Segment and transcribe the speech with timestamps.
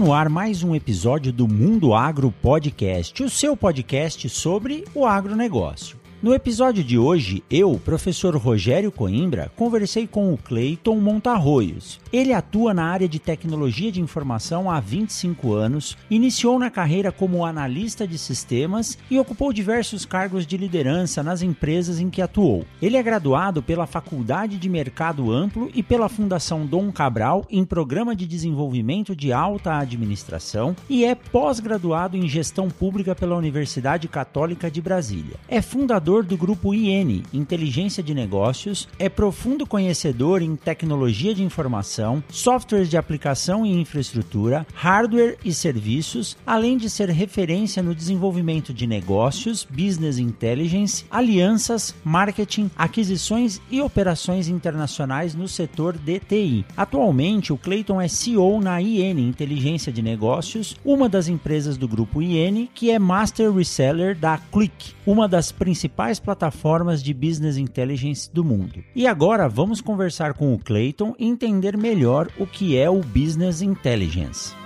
[0.00, 5.99] No ar mais um episódio do Mundo Agro Podcast, o seu podcast sobre o agronegócio.
[6.22, 11.98] No episódio de hoje, eu, professor Rogério Coimbra, conversei com o Cleiton Montarroios.
[12.12, 17.46] Ele atua na área de tecnologia de informação há 25 anos, iniciou na carreira como
[17.46, 22.66] analista de sistemas e ocupou diversos cargos de liderança nas empresas em que atuou.
[22.82, 28.14] Ele é graduado pela Faculdade de Mercado Amplo e pela Fundação Dom Cabral em Programa
[28.14, 34.82] de Desenvolvimento de Alta Administração e é pós-graduado em Gestão Pública pela Universidade Católica de
[34.82, 35.36] Brasília.
[35.48, 41.42] É fundador fundador do grupo IN, Inteligência de Negócios, é profundo conhecedor em tecnologia de
[41.44, 48.74] informação, softwares de aplicação e infraestrutura, hardware e serviços, além de ser referência no desenvolvimento
[48.74, 56.64] de negócios, business intelligence, alianças, marketing, aquisições e operações internacionais no setor de TI.
[56.76, 62.20] Atualmente, o Clayton é CEO na IN Inteligência de Negócios, uma das empresas do grupo
[62.20, 68.30] IN, que é master reseller da Click, uma das principais principais plataformas de business intelligence
[68.32, 68.82] do mundo.
[68.94, 73.60] E agora vamos conversar com o Clayton e entender melhor o que é o business
[73.60, 74.59] intelligence.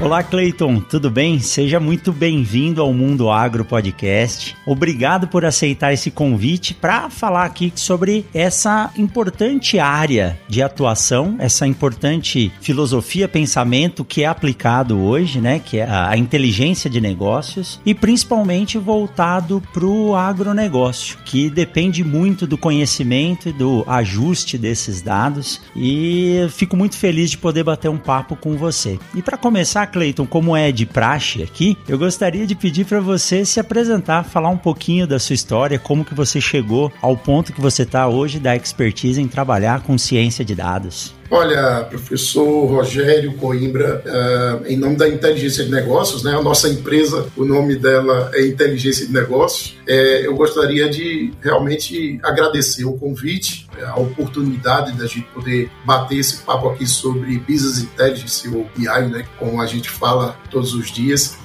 [0.00, 1.40] Olá, Cleiton, tudo bem?
[1.40, 4.56] Seja muito bem-vindo ao Mundo Agro Podcast.
[4.64, 11.66] Obrigado por aceitar esse convite para falar aqui sobre essa importante área de atuação, essa
[11.66, 15.58] importante filosofia, pensamento que é aplicado hoje, né?
[15.58, 22.46] Que é a inteligência de negócios e principalmente voltado para o agronegócio, que depende muito
[22.46, 25.60] do conhecimento e do ajuste desses dados.
[25.74, 28.96] E fico muito feliz de poder bater um papo com você.
[29.12, 33.44] E para começar, Cleiton, como é de praxe aqui, eu gostaria de pedir para você
[33.44, 37.60] se apresentar, falar um pouquinho da sua história, como que você chegou ao ponto que
[37.60, 41.17] você está hoje da expertise em trabalhar com ciência de dados.
[41.30, 47.26] Olha, professor Rogério Coimbra, uh, em nome da Inteligência de Negócios, né, a nossa empresa,
[47.36, 53.66] o nome dela é Inteligência de Negócios, é, eu gostaria de realmente agradecer o convite,
[53.84, 59.26] a oportunidade da gente poder bater esse papo aqui sobre Business Intelligence, ou BI, né,
[59.38, 61.36] como a gente fala todos os dias.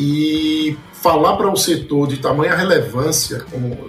[0.00, 3.44] E falar para um setor de tamanha relevância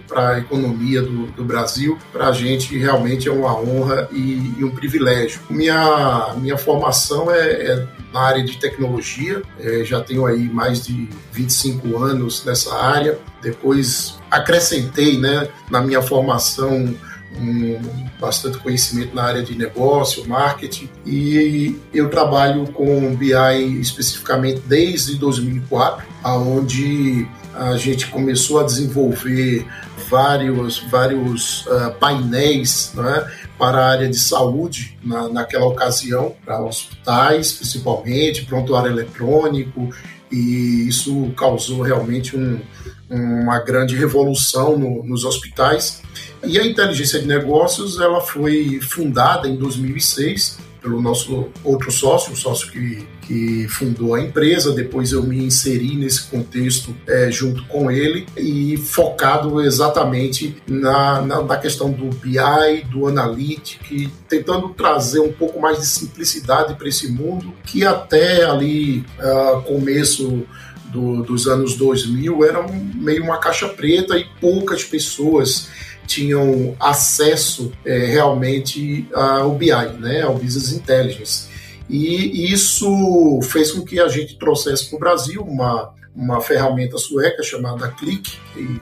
[0.08, 4.64] para a economia do, do Brasil, para a gente realmente é uma honra e, e,
[4.64, 5.40] um privilégio.
[5.52, 11.08] Minha, minha formação é, é na área de tecnologia, é, já tenho aí mais de
[11.32, 13.20] 25 anos nessa área.
[13.40, 16.92] Depois acrescentei né, na minha formação
[17.38, 17.80] um,
[18.20, 26.06] bastante conhecimento na área de negócio, marketing, e eu trabalho com BI especificamente desde 2004,
[26.24, 29.66] aonde a gente começou a desenvolver
[30.10, 37.52] vários, vários uh, painéis né, para a área de saúde na, naquela ocasião, para hospitais
[37.52, 39.90] principalmente, prontuário eletrônico,
[40.32, 42.60] e isso causou realmente um,
[43.10, 46.02] uma grande revolução no, nos hospitais.
[46.44, 52.36] E a inteligência de negócios ela foi fundada em 2006 pelo nosso outro sócio, o
[52.36, 54.74] sócio que, que fundou a empresa.
[54.74, 61.44] Depois eu me inseri nesse contexto é, junto com ele e focado exatamente na, na,
[61.44, 67.12] na, questão do BI, do Analytics, tentando trazer um pouco mais de simplicidade para esse
[67.12, 70.46] mundo que até ali uh, começo
[70.92, 75.70] do, dos anos 2000 era meio uma caixa preta e poucas pessoas
[76.06, 81.48] tinham acesso é, realmente ao BI, né, ao Business Intelligence.
[81.88, 87.44] E isso fez com que a gente trouxesse para o Brasil uma, uma ferramenta sueca
[87.44, 88.82] chamada Click, que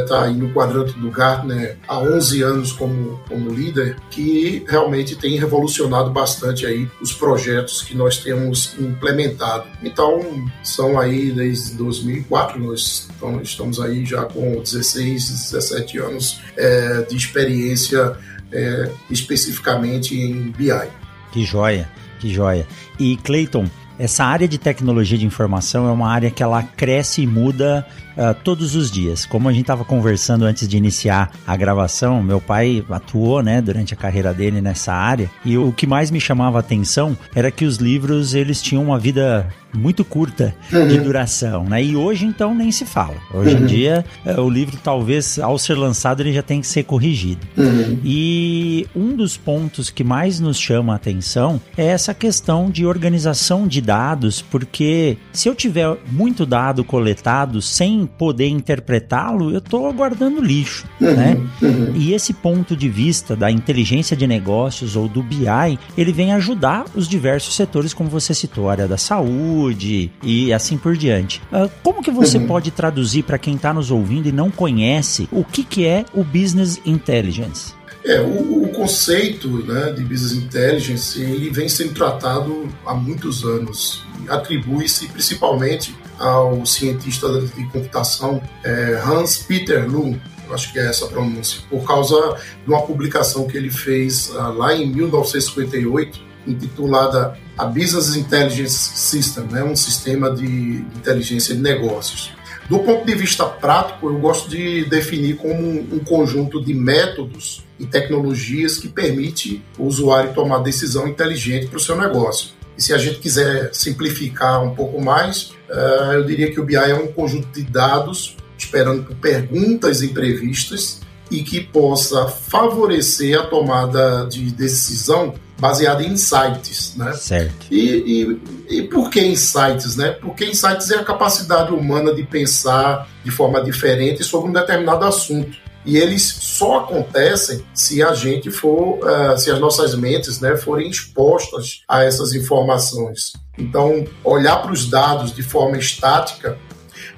[0.00, 5.16] está é, aí no quadrante do Gartner há 11 anos como, como líder, que realmente
[5.16, 9.66] tem revolucionado bastante aí os projetos que nós temos implementado.
[9.82, 10.20] Então,
[10.62, 13.08] são aí desde 2004, nós
[13.42, 18.16] estamos aí já com 16, 17 anos é, de experiência
[18.52, 20.88] é, especificamente em BI.
[21.32, 21.88] Que joia,
[22.18, 22.66] que joia.
[22.98, 27.26] E Clayton, essa área de tecnologia de informação é uma área que ela cresce e
[27.26, 27.86] muda
[28.16, 29.24] uh, todos os dias.
[29.24, 33.94] Como a gente estava conversando antes de iniciar a gravação, meu pai atuou, né, durante
[33.94, 37.64] a carreira dele nessa área, e o que mais me chamava a atenção era que
[37.64, 40.88] os livros eles tinham uma vida muito curta uhum.
[40.88, 41.82] de duração, né?
[41.82, 43.16] E hoje então nem se fala.
[43.32, 43.62] Hoje uhum.
[43.62, 47.46] em dia é, o livro talvez ao ser lançado ele já tem que ser corrigido.
[47.56, 47.98] Uhum.
[48.02, 53.66] E um dos pontos que mais nos chama a atenção é essa questão de organização
[53.66, 60.40] de dados, porque se eu tiver muito dado coletado sem poder interpretá-lo, eu estou guardando
[60.40, 61.14] lixo, uhum.
[61.14, 61.36] né?
[61.62, 61.92] Uhum.
[61.94, 66.84] E esse ponto de vista da inteligência de negócios ou do BI, ele vem ajudar
[66.94, 71.42] os diversos setores como você citou, a área da saúde e assim por diante.
[71.52, 72.46] Uh, como que você uhum.
[72.46, 76.22] pode traduzir para quem está nos ouvindo e não conhece o que, que é o
[76.22, 77.74] Business Intelligence?
[78.04, 84.04] É, o, o, conceito né, de Business Intelligence ele vem sendo tratado há muitos anos.
[84.28, 90.20] Atribui-se principalmente ao cientista de computação é, Hans Peter Lund,
[90.50, 94.52] acho que é essa a pronúncia, por causa de uma publicação que ele fez uh,
[94.52, 102.32] lá em 1958, intitulada a Business Intelligence System, né, um sistema de inteligência de negócios.
[102.68, 107.86] Do ponto de vista prático, eu gosto de definir como um conjunto de métodos e
[107.86, 112.55] tecnologias que permite o usuário tomar decisão inteligente para o seu negócio.
[112.76, 116.76] E se a gente quiser simplificar um pouco mais, eh, eu diria que o BI
[116.76, 121.00] é um conjunto de dados esperando por perguntas imprevistas
[121.30, 127.12] e que possa favorecer a tomada de decisão baseada em insights, né?
[127.14, 127.66] Certo.
[127.70, 128.38] E,
[128.68, 130.10] e, e por que insights, né?
[130.10, 135.56] Porque insights é a capacidade humana de pensar de forma diferente sobre um determinado assunto.
[135.86, 140.90] E eles só acontecem se a gente for, uh, se as nossas mentes né, forem
[140.90, 143.34] expostas a essas informações.
[143.56, 146.58] Então, olhar para os dados de forma estática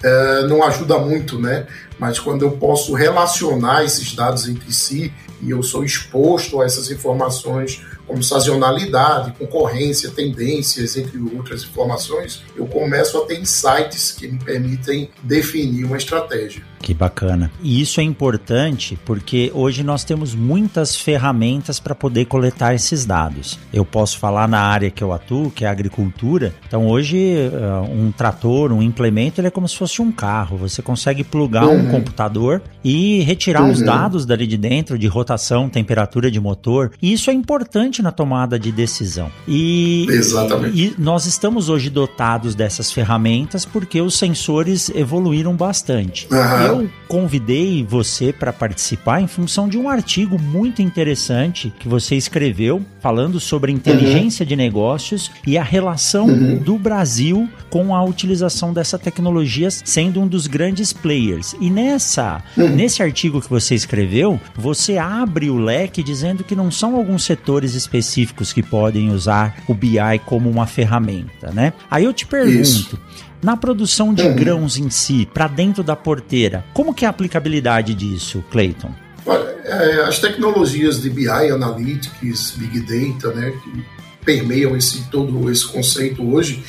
[0.05, 1.67] uh, não ajuda muito, né?
[1.99, 6.91] Mas quando eu posso relacionar esses dados entre si e eu sou exposto a essas
[6.91, 14.39] informações como sazonalidade, concorrência, tendências, entre outras informações, eu começo a ter insights que me
[14.39, 16.63] permitem definir uma estratégia.
[16.81, 17.51] Que bacana.
[17.61, 23.59] E isso é importante porque hoje nós temos muitas ferramentas para poder coletar esses dados.
[23.73, 26.55] Eu posso falar na área que eu atuo, que é a agricultura.
[26.67, 30.57] Então hoje uh, um trator, um implemento, ele é como se fosse um carro.
[30.59, 31.88] Você consegue plugar uhum.
[31.88, 33.71] um computador e retirar uhum.
[33.71, 36.93] os dados dali de dentro de rotação, temperatura de motor.
[37.01, 39.31] E isso é importante na tomada de decisão.
[39.47, 40.79] E, Exatamente.
[40.79, 46.27] e nós estamos hoje dotados dessas ferramentas porque os sensores evoluíram bastante.
[46.31, 52.17] Uhum eu convidei você para participar em função de um artigo muito interessante que você
[52.17, 54.49] escreveu falando sobre inteligência uhum.
[54.49, 56.59] de negócios e a relação uhum.
[56.59, 61.55] do Brasil com a utilização dessa tecnologia sendo um dos grandes players.
[61.61, 62.69] E nessa, uhum.
[62.75, 67.75] nesse artigo que você escreveu, você abre o leque dizendo que não são alguns setores
[67.75, 71.73] específicos que podem usar o BI como uma ferramenta, né?
[71.89, 72.99] Aí eu te pergunto, Isso.
[73.41, 74.35] Na produção de uhum.
[74.35, 78.91] grãos em si, para dentro da porteira, como que é a aplicabilidade disso, Clayton?
[79.25, 83.85] Olha, é, as tecnologias de BI, Analytics, Big Data, né, que
[84.25, 86.65] permeiam esse, todo esse conceito hoje,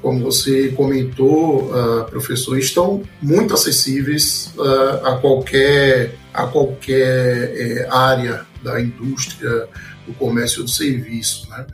[0.00, 8.46] como você comentou, uh, professor, estão muito acessíveis uh, a qualquer, a qualquer uh, área
[8.62, 9.68] da indústria,
[10.06, 11.48] do comércio ou do serviço.
[11.50, 11.66] Né?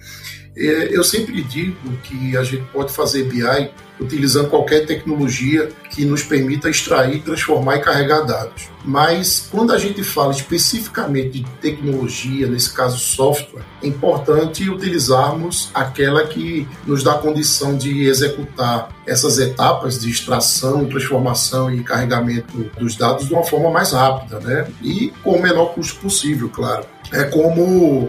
[0.56, 3.70] É, eu sempre digo que a gente pode fazer BI
[4.00, 8.68] utilizando qualquer tecnologia que nos permita extrair, transformar e carregar dados.
[8.84, 16.26] Mas quando a gente fala especificamente de tecnologia, nesse caso software, é importante utilizarmos aquela
[16.26, 23.26] que nos dá condição de executar essas etapas de extração, transformação e carregamento dos dados
[23.26, 24.66] de uma forma mais rápida, né?
[24.82, 26.84] E com o menor custo possível, claro.
[27.12, 28.08] É como,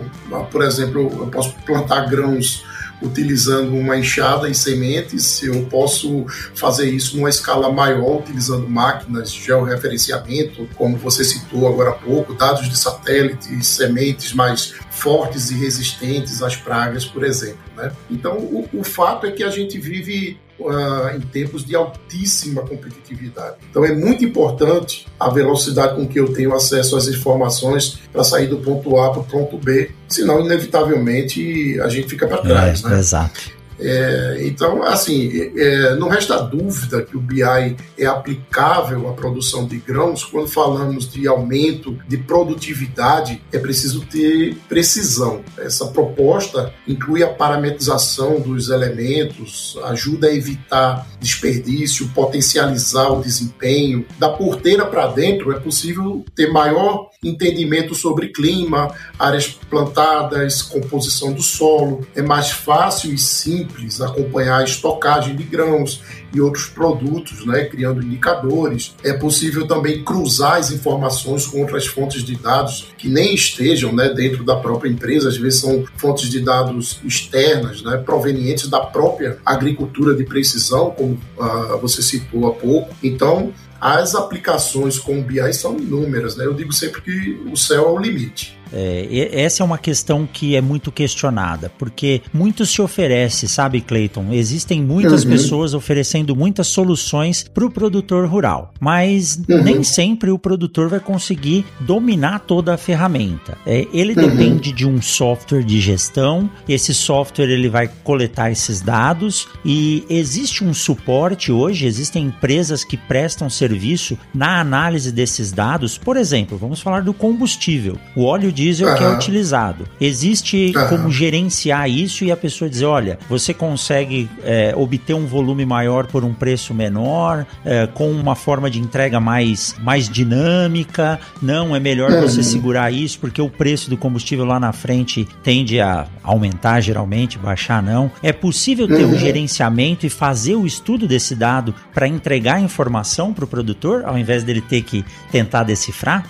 [0.51, 2.63] por exemplo, eu posso plantar grãos
[3.01, 6.25] utilizando uma enxada e sementes, eu posso
[6.55, 12.33] fazer isso numa escala maior, utilizando máquinas de georreferenciamento, como você citou agora há pouco,
[12.33, 17.59] dados de satélites, sementes mais fortes e resistentes às pragas, por exemplo.
[17.75, 17.91] Né?
[18.09, 23.57] Então, o, o fato é que a gente vive uh, em tempos de altíssima competitividade.
[23.69, 28.47] Então, é muito importante a velocidade com que eu tenho acesso às informações para sair
[28.47, 32.83] do ponto A para o ponto B, senão, inevitavelmente, a gente fica para trás.
[32.83, 32.99] É, né?
[32.99, 33.54] Exato.
[33.79, 39.77] É, então, assim, é, não resta dúvida que o BI é aplicável à produção de
[39.77, 40.23] grãos.
[40.23, 45.41] Quando falamos de aumento de produtividade, é preciso ter precisão.
[45.57, 54.05] Essa proposta inclui a parametrização dos elementos, ajuda a evitar desperdício, potencializar o desempenho.
[54.17, 61.41] Da porteira para dentro, é possível ter maior entendimento sobre clima, áreas plantadas, composição do
[61.41, 62.05] solo.
[62.15, 66.01] É mais fácil e simples acompanhar a estocagem de grãos
[66.33, 68.93] e outros produtos, né, criando indicadores.
[69.03, 74.09] É possível também cruzar as informações com outras fontes de dados que nem estejam né,
[74.09, 79.37] dentro da própria empresa, às vezes são fontes de dados externas, né, provenientes da própria
[79.45, 82.93] agricultura de precisão, como uh, você citou há pouco.
[83.01, 83.53] Então,
[83.85, 86.43] as aplicações com o BI são inúmeras, né?
[86.43, 88.54] Eu digo sempre que o céu é o limite.
[88.73, 94.31] É, essa é uma questão que é muito questionada, porque muito se oferece, sabe, Clayton?
[94.31, 95.31] Existem muitas uhum.
[95.31, 99.63] pessoas oferecendo muitas soluções para o produtor rural, mas uhum.
[99.63, 103.57] nem sempre o produtor vai conseguir dominar toda a ferramenta.
[103.65, 104.29] É, ele uhum.
[104.29, 110.63] depende de um software de gestão, esse software ele vai coletar esses dados e existe
[110.63, 115.97] um suporte hoje, existem empresas que prestam serviço na análise desses dados.
[115.97, 117.97] Por exemplo, vamos falar do combustível.
[118.15, 118.95] O óleo diesel uhum.
[118.95, 119.85] que é utilizado.
[119.99, 120.87] Existe uhum.
[120.87, 126.07] como gerenciar isso e a pessoa dizer: olha, você consegue é, obter um volume maior
[126.07, 131.19] por um preço menor, é, com uma forma de entrega mais, mais dinâmica.
[131.41, 132.21] Não, é melhor uhum.
[132.21, 137.37] você segurar isso, porque o preço do combustível lá na frente tende a aumentar geralmente,
[137.37, 138.09] baixar não.
[138.23, 139.17] É possível ter um uhum.
[139.17, 144.43] gerenciamento e fazer o estudo desse dado para entregar informação para o produtor, ao invés
[144.43, 146.25] dele ter que tentar decifrar?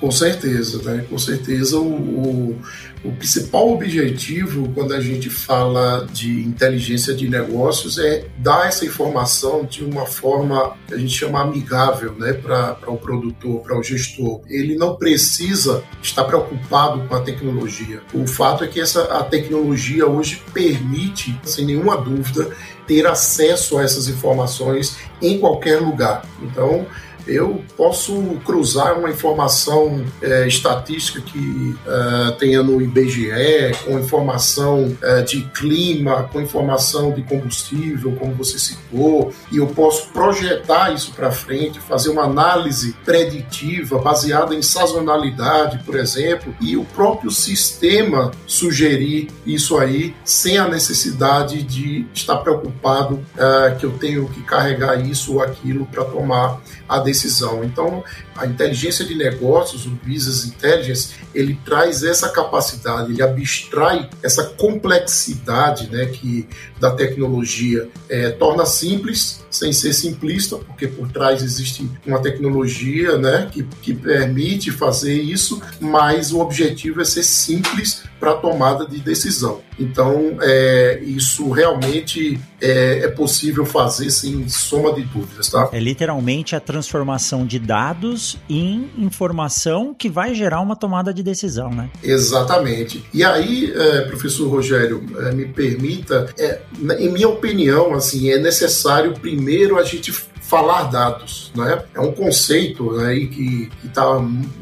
[0.00, 1.04] Com certeza, né?
[1.08, 2.60] Com certeza o, o,
[3.04, 9.64] o, principal objetivo quando a gente fala de inteligência de negócios é dar essa informação
[9.64, 14.40] de uma forma que a gente chama amigável, né, para o produtor, para o gestor.
[14.48, 18.02] Ele não precisa estar preocupado com a tecnologia.
[18.12, 22.50] O fato é que essa a tecnologia hoje permite, sem nenhuma dúvida,
[22.86, 26.24] ter acesso a essas informações em qualquer lugar.
[26.42, 26.86] Então,
[27.26, 35.22] eu posso cruzar uma informação é, estatística que é, tenha no IBGE, com informação é,
[35.22, 41.30] de clima, com informação de combustível, como você citou, e eu posso projetar isso para
[41.30, 49.28] frente, fazer uma análise preditiva baseada em sazonalidade, por exemplo, e o próprio sistema sugerir
[49.44, 55.34] isso aí sem a necessidade de estar preocupado é, que eu tenho que carregar isso
[55.34, 57.15] ou aquilo para tomar a decisão.
[57.64, 58.04] Então,
[58.36, 65.90] a inteligência de negócios, o Business Intelligence, ele traz essa capacidade, ele abstrai essa complexidade
[65.90, 66.46] né, que
[66.78, 73.48] da tecnologia é, torna simples, sem ser simplista, porque por trás existe uma tecnologia né,
[73.50, 79.60] que, que permite fazer isso, mas o objetivo é ser simples para tomada de decisão.
[79.78, 85.68] Então, é, isso realmente é, é, possível fazer sem soma de dúvidas, tá?
[85.72, 91.70] É literalmente a transformação de dados em informação que vai gerar uma tomada de decisão,
[91.70, 91.90] né?
[92.02, 93.04] Exatamente.
[93.12, 96.60] E aí, é, professor Rogério, é, me permita, é,
[96.98, 100.12] em minha opinião, assim, é necessário primeiro a gente
[100.46, 101.82] falar dados, né?
[101.92, 104.04] É um conceito né, aí que está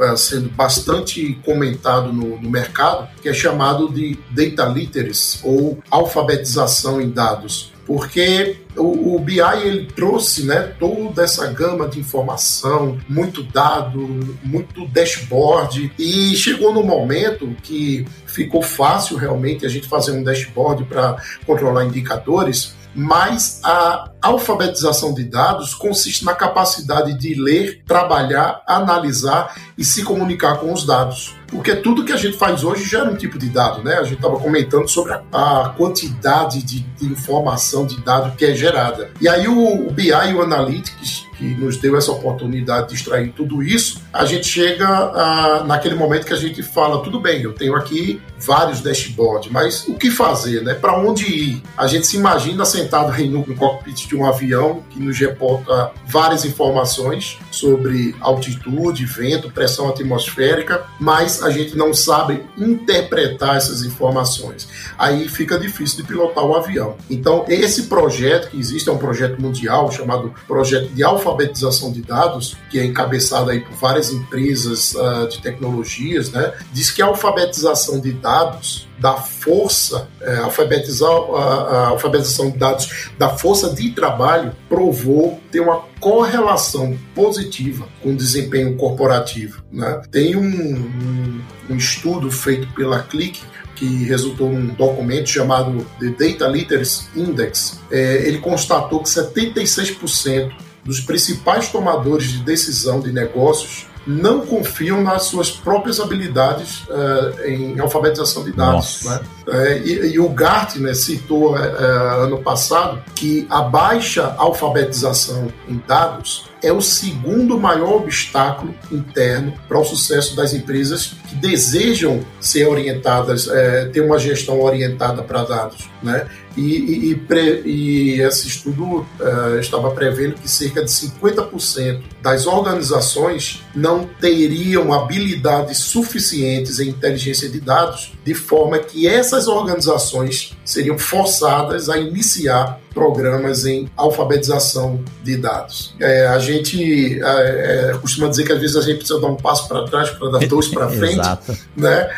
[0.00, 7.00] é, sendo bastante comentado no, no, mercado, que é chamado de data literacy ou alfabetização
[7.00, 13.42] em dados, porque o, o, BI ele trouxe né, toda essa gama de informação, muito
[13.42, 14.00] dado,
[14.42, 20.84] muito dashboard, e chegou no momento que ficou fácil realmente a gente fazer um dashboard
[20.84, 29.54] para controlar indicadores mas a alfabetização de dados consiste na capacidade de ler, trabalhar, analisar
[29.76, 31.34] e se comunicar com os dados.
[31.48, 33.94] Porque tudo que a gente faz hoje gera um tipo de dado, né?
[33.94, 39.10] A gente estava comentando sobre a, quantidade de, informação de dado que é gerada.
[39.20, 43.62] E aí o BI e o Analytics que nos deu essa oportunidade de extrair tudo
[43.62, 47.74] isso, a gente chega a, naquele momento que a gente fala, tudo bem, eu tenho
[47.74, 50.74] aqui vários dashboards, mas o que fazer, né?
[50.74, 51.62] Para onde ir?
[51.76, 56.44] A gente se imagina sentado aí no, cockpit de um avião que nos reporta várias
[56.44, 64.68] informações sobre altitude, vento, pressão atmosférica, mas a gente não sabe interpretar essas informações.
[64.98, 66.96] Aí fica difícil de pilotar o avião.
[67.08, 71.02] Então, esse projeto que existe é um projeto mundial chamado Projeto de
[71.34, 76.54] Alfabetização de Dados, que é encabeçado aí por várias empresas uh, de tecnologias, né?
[76.72, 83.10] Diz que a alfabetização de dados da força, é, alfabetizar, a, a alfabetização de dados
[83.18, 89.62] da força de trabalho provou ter uma correlação positiva com o desempenho corporativo.
[89.70, 90.00] Né?
[90.12, 93.42] Tem um, um, um estudo feito pela Click
[93.74, 100.52] que resultou num documento chamado The Data Literacy Index, é, ele constatou que 76%
[100.84, 107.80] dos principais tomadores de decisão de negócios não confiam nas suas próprias habilidades uh, em
[107.80, 109.02] alfabetização de dados.
[109.04, 109.20] Né?
[109.46, 116.48] É, e, e, o Gartner citou uh, ano passado que a baixa alfabetização em dados
[116.64, 123.46] é o segundo maior obstáculo interno para o sucesso das empresas que desejam ser orientadas,
[123.48, 125.90] é, ter uma gestão orientada para dados.
[126.02, 126.26] Né?
[126.56, 133.62] E, e, pre, e esse estudo é, estava prevendo que cerca de 50% das organizações
[133.74, 141.88] não teriam habilidades suficientes em inteligência de dados, de forma que essas organizações seriam forçadas
[141.88, 145.94] a iniciar programas em alfabetização de dados.
[145.98, 149.36] É, a gente é, é, costuma dizer que às vezes a gente precisa dar um
[149.36, 151.28] passo para trás para dar dois para frente,
[151.76, 152.08] né?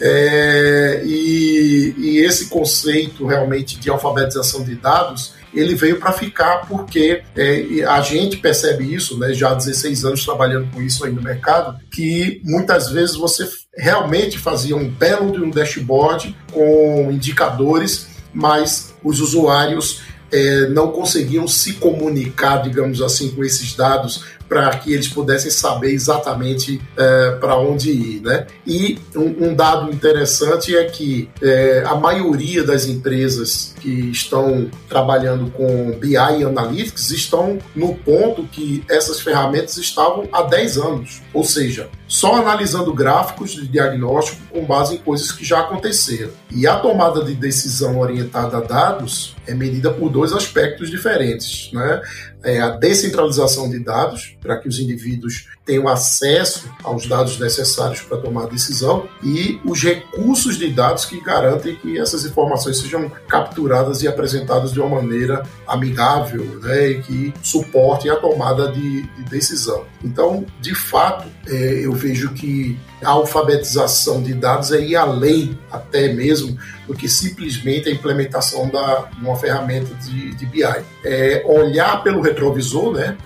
[0.00, 7.22] É, e, e esse conceito realmente de alfabetização de dados ele veio para ficar porque
[7.34, 11.22] é, a gente percebe isso, né, já há 16 anos trabalhando com isso aí no
[11.22, 18.94] mercado, que muitas vezes você realmente fazia um belo de um dashboard com indicadores, mas
[19.02, 20.00] os usuários
[20.32, 25.90] é, não conseguiam se comunicar, digamos assim, com esses dados para que eles pudessem saber
[25.90, 28.20] exatamente é, para onde ir.
[28.22, 28.46] Né?
[28.66, 35.50] E um, um, dado interessante é que é, a maioria das empresas que estão trabalhando
[35.50, 41.44] com BI e Analytics estão no ponto que essas ferramentas estavam há 10 anos, ou
[41.44, 46.30] seja, só analisando gráficos de diagnóstico com base em coisas que já aconteceram.
[46.50, 51.72] E a tomada de decisão orientada a dados é medida por dois aspectos diferentes.
[51.72, 52.00] Né?
[52.46, 58.18] É a descentralização de dados, para que os indivíduos tenham acesso aos dados necessários para
[58.18, 64.06] tomar decisão, e os recursos de dados que garantem que essas informações sejam capturadas e
[64.06, 66.90] apresentadas de uma maneira amigável né?
[66.90, 69.84] e que suportem a tomada de, de decisão.
[70.04, 76.12] Então, de fato, é, eu vejo que a alfabetização de dados é ir além até
[76.12, 80.62] mesmo do que simplesmente a implementação da, de uma ferramenta de, de BI.
[81.04, 83.16] É olhar pelo retrovisor, né,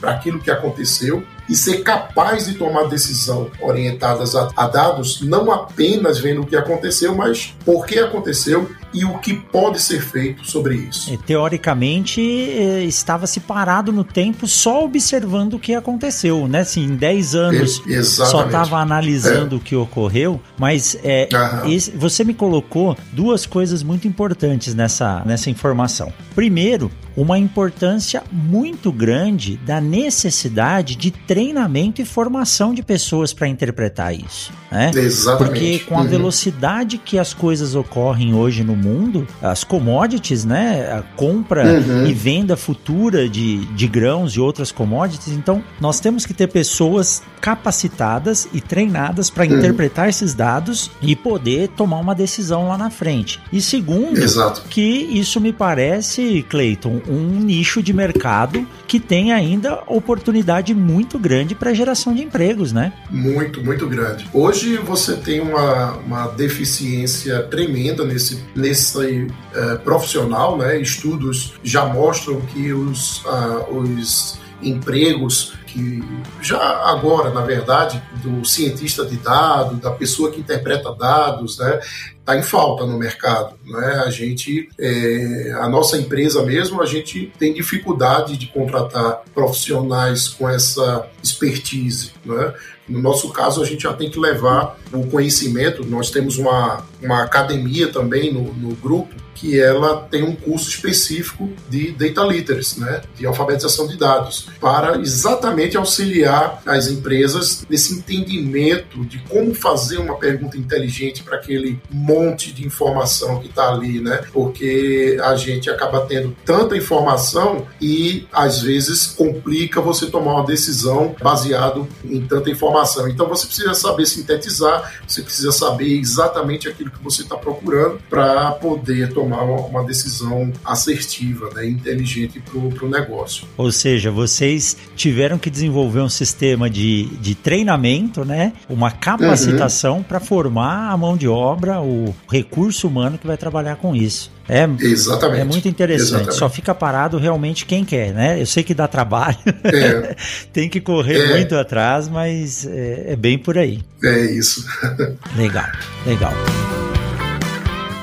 [0.00, 5.52] para aquilo que aconteceu e ser capaz de tomar decisão orientadas a, a, dados, não
[5.52, 10.46] apenas vendo o que aconteceu, mas por que aconteceu e o que pode ser feito
[10.46, 11.12] sobre isso.
[11.12, 16.60] É, teoricamente, é, estava se parado no tempo só observando o que aconteceu, né?
[16.60, 19.58] Assim, em 10 anos é, só estava analisando é.
[19.58, 21.28] o que ocorreu, mas é,
[21.66, 26.12] esse, você me colocou duas coisas muito importantes nessa, nessa informação.
[26.34, 34.14] Primeiro, uma importância muito grande da necessidade de treinamento e formação de pessoas para interpretar
[34.14, 34.52] isso.
[34.70, 34.90] Né?
[34.94, 35.50] Exatamente.
[35.50, 36.08] Porque com a uhum.
[36.08, 40.92] velocidade que as coisas ocorrem hoje no mundo, as commodities, né?
[40.92, 42.06] A compra uhum.
[42.06, 47.22] e venda futura de, de grãos e outras commodities, então nós temos que ter pessoas
[47.40, 49.58] capacitadas e treinadas para uhum.
[49.58, 53.40] interpretar esses dados e poder tomar uma decisão lá na frente.
[53.52, 54.62] E segundo, Exato.
[54.68, 61.54] que isso me parece, Cleiton, um nicho de mercado que tem ainda oportunidade muito grande
[61.54, 62.92] para geração de empregos, né?
[63.10, 64.28] Muito, muito grande.
[64.32, 70.80] Hoje você tem uma, uma deficiência tremenda nesse, nesse uh, profissional, né?
[70.80, 76.04] Estudos já mostram que os, uh, os empregos que
[76.40, 81.80] já agora, na verdade, do cientista de dados, da pessoa que interpreta dados, né,
[82.18, 83.54] está em falta no mercado.
[83.64, 84.02] Né?
[84.04, 90.48] A gente, é, a nossa empresa mesmo, a gente tem dificuldade de contratar profissionais com
[90.48, 92.12] essa expertise.
[92.24, 92.54] Né?
[92.88, 95.86] No nosso caso, a gente já tem que levar o conhecimento.
[95.86, 101.50] Nós temos uma, uma academia também no, no grupo que ela tem um curso específico
[101.68, 109.04] de data literacy, né, de alfabetização de dados, para exatamente auxiliar as empresas nesse entendimento
[109.04, 114.22] de como fazer uma pergunta inteligente para aquele monte de informação que está ali, né?
[114.32, 121.14] Porque a gente acaba tendo tanta informação e às vezes complica você tomar uma decisão
[121.20, 123.08] baseado em tanta informação.
[123.08, 128.52] Então você precisa saber sintetizar, você precisa saber exatamente aquilo que você está procurando para
[128.52, 133.46] poder tomar tomar uma, uma decisão assertiva, né, inteligente para o negócio.
[133.56, 140.02] Ou seja, vocês tiveram que desenvolver um sistema de, de treinamento, né, uma capacitação uhum.
[140.02, 144.30] para formar a mão de obra, o recurso humano que vai trabalhar com isso.
[144.48, 145.40] É, Exatamente.
[145.40, 146.02] é muito interessante.
[146.02, 146.34] Exatamente.
[146.36, 148.40] Só fica parado realmente quem quer, né?
[148.40, 150.16] Eu sei que dá trabalho, é.
[150.52, 151.28] tem que correr é.
[151.28, 153.80] muito atrás, mas é, é bem por aí.
[154.02, 154.66] É isso.
[155.36, 155.70] legal,
[156.04, 156.32] legal.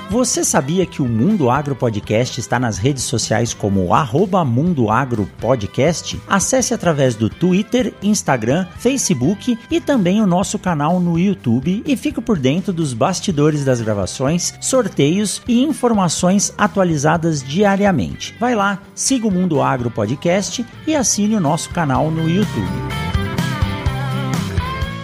[0.10, 5.30] Você sabia que o Mundo Agro Podcast está nas redes sociais como arroba Mundo Agro
[5.40, 6.20] Podcast?
[6.28, 12.20] Acesse através do Twitter, Instagram, Facebook e também o nosso canal no YouTube e fique
[12.20, 18.36] por dentro dos bastidores das gravações, sorteios e informações atualizadas diariamente.
[18.40, 23.09] Vai lá, siga o Mundo Agro Podcast e assine o nosso canal no YouTube.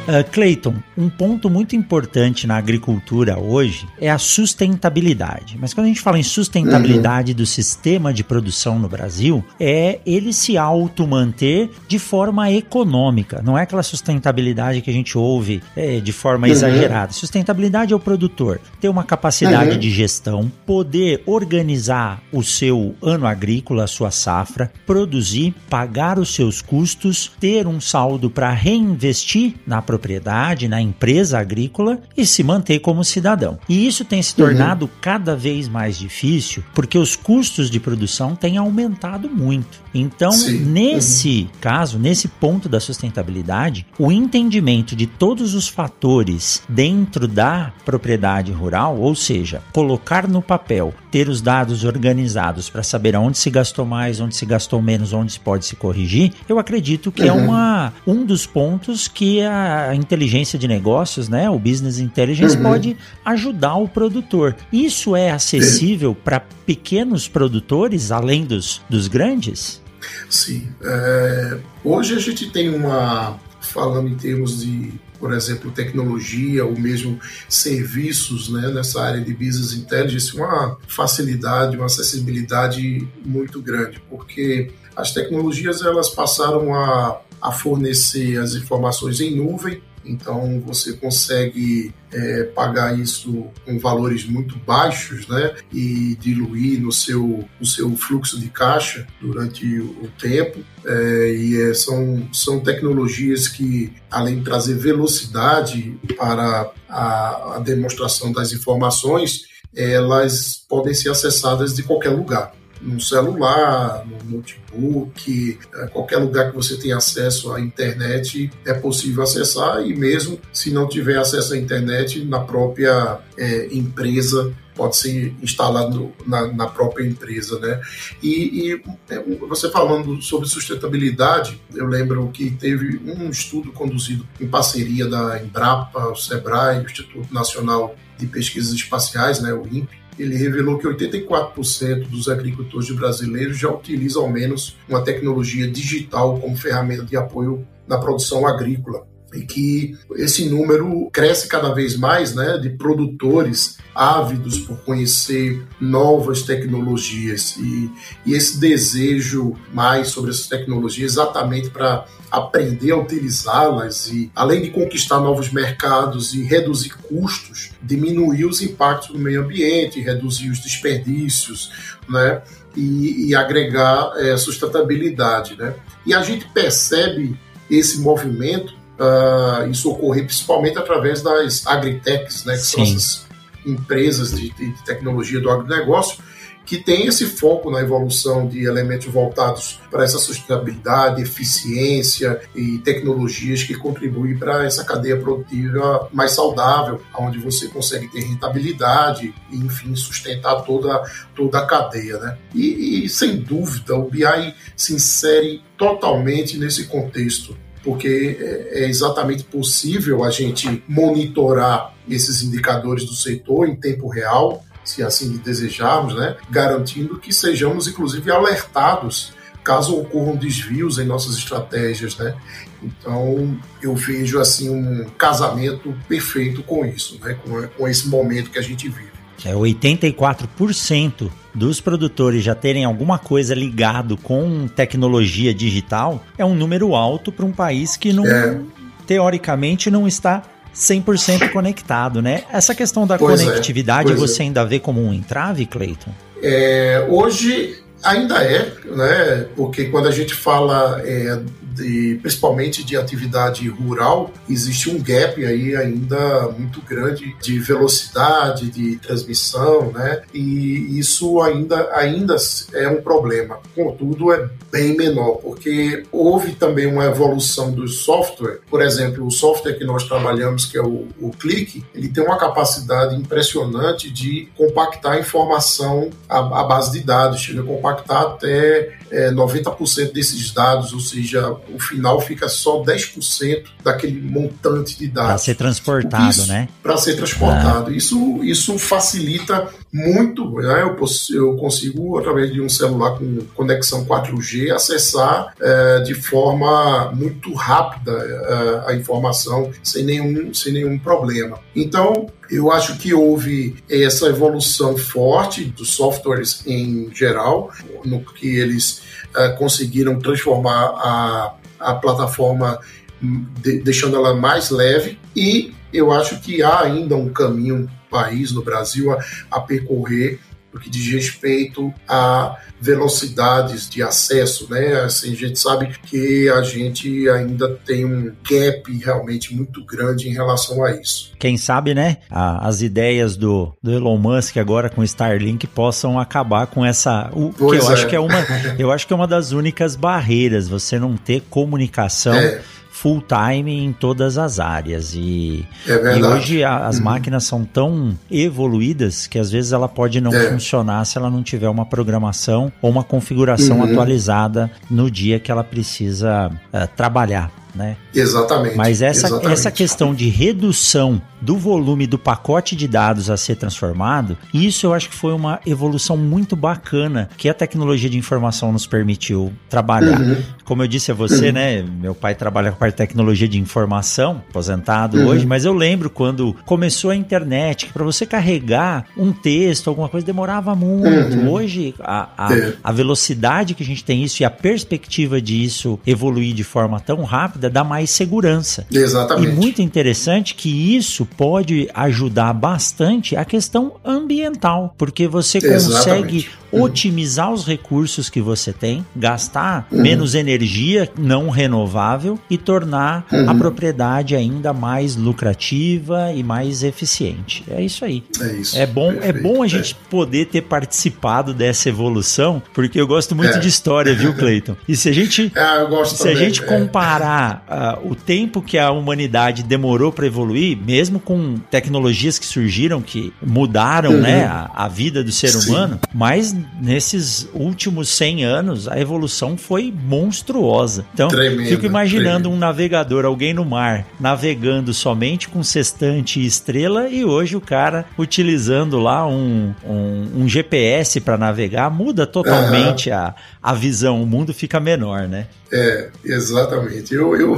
[0.06, 5.58] Uh, Clayton, um ponto muito importante na agricultura hoje é a sustentabilidade.
[5.60, 7.38] Mas quando a gente fala em sustentabilidade uhum.
[7.38, 13.42] do sistema de produção no Brasil, é ele se auto-manter de forma econômica.
[13.44, 16.54] Não é aquela sustentabilidade que a gente ouve é, de forma uhum.
[16.54, 17.12] exagerada.
[17.12, 19.80] Sustentabilidade é o produtor ter uma capacidade uhum.
[19.80, 26.62] de gestão, poder organizar o seu ano agrícola, a sua safra, produzir, pagar os seus
[26.62, 32.80] custos, ter um saldo para reinvestir na produção propriedade, na empresa agrícola e se manter
[32.80, 33.58] como cidadão.
[33.68, 34.92] E isso tem se tornado uhum.
[35.00, 39.84] cada vez mais difícil porque os custos de produção têm aumentado muito.
[39.94, 40.60] Então, Sim.
[40.60, 41.60] nesse uhum.
[41.62, 48.98] caso, nesse ponto da sustentabilidade, o entendimento de todos os fatores dentro da propriedade rural,
[48.98, 54.20] ou seja, colocar no papel, ter os dados organizados para saber onde se gastou mais,
[54.20, 57.40] onde se gastou menos, onde se pode se corrigir, eu acredito que é uhum.
[57.40, 62.58] é uma, um dos pontos que a a inteligência de negócios, né, o business intelligence,
[62.58, 62.64] uhum.
[62.64, 64.56] pode ajudar o produtor.
[64.72, 69.82] Isso é acessível para pequenos produtores, além dos, dos grandes?
[70.30, 70.68] Sim.
[70.84, 77.20] É, hoje a gente tem uma, falando em termos de, por exemplo, tecnologia ou mesmo
[77.50, 85.14] serviços né, nessa área de business intelligence, uma facilidade, uma acessibilidade muito grande, porque as
[85.14, 92.98] tecnologias elas passaram a a fornecer as informações em nuvem, então você consegue é, pagar
[92.98, 99.08] isso com valores muito baixos, né, e diluir no seu, no seu fluxo de caixa
[99.20, 100.60] durante o tempo.
[100.86, 108.32] É, e é, são, são tecnologias que, além de trazer velocidade para a, a demonstração
[108.32, 112.54] das informações, elas podem ser acessadas de qualquer lugar
[112.86, 119.24] no celular, no notebook, é, qualquer lugar que você tenha acesso à internet é possível
[119.24, 125.34] acessar e mesmo se não tiver acesso à internet na própria é, empresa pode ser
[125.42, 127.80] instalado na, na, própria empresa, né?
[128.22, 134.48] E, e, é, você falando sobre sustentabilidade, eu lembro que teve um estudo conduzido em
[134.48, 140.36] parceria da Embrapa, o Sebrae, o Instituto Nacional de Pesquisas Espaciais, né, o INPE, ele
[140.36, 147.04] revelou que 84% dos agricultores brasileiros já utilizam ao menos uma tecnologia digital como ferramenta
[147.04, 149.06] de apoio na produção agrícola.
[149.34, 156.44] E que esse número cresce cada vez mais, né, de produtores ávidos por conhecer novas
[156.44, 157.58] tecnologias.
[157.58, 157.92] E,
[158.26, 162.06] e esse desejo mais sobre essas tecnologias exatamente para
[162.38, 169.10] aprender a utilizá-las e, além de conquistar novos mercados e reduzir custos, diminuir os impactos
[169.10, 172.42] no meio ambiente, reduzir os desperdícios, né?
[172.76, 175.74] E, e agregar é, sustentabilidade, né?
[176.06, 177.40] E a gente percebe
[177.72, 182.54] esse movimento, uh, isso ocorrer principalmente através das agritechs, né?
[182.56, 182.76] Que Sim.
[182.76, 183.26] são essas
[183.66, 186.22] empresas de, de tecnologia do agronegócio,
[186.66, 193.64] que tem esse foco na evolução de elementos voltados para essa sustentabilidade, eficiência e tecnologias
[193.64, 199.96] que contribuem para essa cadeia produtiva mais saudável, onde você consegue ter rentabilidade e, enfim,
[199.96, 201.04] sustentar toda,
[201.36, 202.18] toda a cadeia.
[202.18, 202.38] Né?
[202.54, 209.44] E, e, sem dúvida, o BI se insere totalmente nesse contexto porque é, é exatamente
[209.44, 216.38] possível a gente monitorar esses indicadores do setor em tempo real, se assim desejarmos, né?
[216.50, 219.34] garantindo que sejamos, inclusive, alertados
[219.66, 222.36] caso ocorram desvios em nossas estratégias, né?
[222.84, 227.36] Então, eu vejo assim um casamento perfeito com isso, né?
[227.44, 229.10] Com, com esse momento que a gente vive.
[229.44, 236.96] É 84% dos produtores já terem alguma coisa ligado com tecnologia digital é um número
[236.96, 238.62] alto para um país que não, é.
[239.06, 240.44] teoricamente não está
[240.76, 242.44] 100% conectado, né?
[242.52, 244.46] Essa questão da pois é, conectividade é, você é.
[244.46, 246.12] ainda vê como um entrave, Cleiton?
[246.44, 249.48] É, hoje ainda é, né?
[249.56, 251.40] Porque quando a gente fala é,
[251.76, 258.98] de, principalmente de atividade rural, existe um gap aí ainda muito grande de velocidade, de
[258.98, 260.24] transmissão, né?
[260.34, 262.36] E isso ainda, ainda
[262.74, 263.60] é um problema.
[263.76, 268.60] Contudo, é bem menor, porque houve também uma evolução do software.
[268.70, 272.38] Por exemplo, o software que nós trabalhamos, que é o, o Click, ele tem uma
[272.38, 279.32] capacidade impressionante de compactar informação à, à base de dados, chega a compactar até é,
[279.32, 285.30] 90% desses dados, ou seja, o final fica só 10% daquele montante de dados.
[285.30, 286.68] Para ser transportado, isso, né?
[286.84, 287.92] Para ser transportado.
[287.92, 287.96] Ah.
[287.96, 290.52] Isso, isso facilita muito.
[290.56, 290.82] Né?
[290.82, 297.54] Eu, eu consigo, através de um celular com conexão 4G, acessar é, de forma muito
[297.54, 301.60] rápida é, a informação sem nenhum, sem nenhum problema.
[301.74, 307.72] Então, eu acho que houve essa evolução forte dos softwares em geral,
[308.04, 309.02] no que eles
[309.36, 312.80] uh, conseguiram transformar a, a plataforma,
[313.22, 318.64] de, deixando ela mais leve, e eu acho que há ainda um caminho país no
[318.64, 320.40] Brasil a, a percorrer
[320.76, 325.02] no que diz respeito a velocidades de acesso, né?
[325.02, 330.34] Assim, a gente sabe que a gente ainda tem um gap realmente muito grande em
[330.34, 331.32] relação a isso.
[331.40, 332.18] Quem sabe, né?
[332.30, 337.30] A, as ideias do, do, Elon Musk agora com Starlink possam acabar com essa.
[337.34, 337.94] O, que eu é.
[337.94, 338.36] acho que é uma.
[338.78, 342.36] Eu acho que é uma das únicas barreiras, você não ter comunicação.
[342.36, 342.62] É
[343.06, 345.14] full time em todas as áreas.
[345.14, 347.04] E, é e hoje a, as uhum.
[347.04, 350.50] máquinas são tão evoluídas que às vezes ela pode não é.
[350.50, 353.84] funcionar se ela não tiver uma programação ou uma configuração uhum.
[353.84, 357.98] atualizada no dia que ela precisa uh, trabalhar né?
[358.14, 358.78] Exatamente.
[358.78, 359.52] Mas essa, exatamente.
[359.52, 364.94] essa questão de redução do volume do pacote de dados a ser transformado, isso eu
[364.94, 370.20] acho que foi uma evolução muito bacana que a tecnologia de informação nos permitiu trabalhar.
[370.20, 370.42] Uhum.
[370.64, 371.54] Como eu disse a você, uhum.
[371.54, 371.84] né?
[371.84, 375.28] Meu pai trabalha com a parte de tecnologia de informação, aposentado uhum.
[375.28, 380.10] hoje, mas eu lembro quando começou a internet, que para você carregar um texto, alguma
[380.10, 381.38] coisa, demorava muito.
[381.38, 381.52] Uhum.
[381.52, 382.74] Hoje, a, a, é.
[382.84, 387.24] a velocidade que a gente tem isso e a perspectiva disso evoluir de forma tão
[387.24, 388.88] rápida dá mais segurança.
[388.92, 389.50] Exatamente.
[389.50, 396.84] E muito interessante que isso pode ajudar bastante a questão ambiental, porque você consegue uhum.
[396.84, 400.02] otimizar os recursos que você tem, gastar uhum.
[400.02, 403.50] menos energia não renovável e tornar uhum.
[403.50, 407.64] a propriedade ainda mais lucrativa e mais eficiente.
[407.70, 408.24] É isso aí.
[408.42, 408.78] É isso.
[408.78, 410.10] É bom, é bom a gente é.
[410.10, 413.60] poder ter participado dessa evolução, porque eu gosto muito é.
[413.60, 414.76] de história, viu, Cleiton?
[414.88, 416.66] E se a gente, é, se a gente é.
[416.66, 423.02] comparar uh, o tempo que a humanidade demorou para evoluir, mesmo com tecnologias que surgiram
[423.02, 424.22] que mudaram uhum.
[424.22, 425.70] né, a, a, vida do ser Sim.
[425.70, 431.06] humano, mas nesses últimos 100 anos a evolução foi monstruosa.
[431.14, 432.52] Então, tremendo, fico imaginando tremendo.
[432.52, 438.06] um navegador, alguém no mar, navegando somente com sextante e estrela, e hoje o cara
[438.18, 443.16] utilizando lá um, um, um GPS para navegar, muda totalmente uhum.
[443.16, 445.48] a, a visão, o mundo fica menor, né?
[445.72, 447.14] É, exatamente.
[447.14, 447.58] Eu, eu